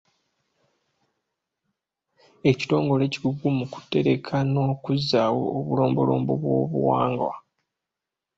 [2.49, 7.33] Ekitongole kikugu mu kutereka n'okuzzaawo obulombolombo bw'obuwangwa.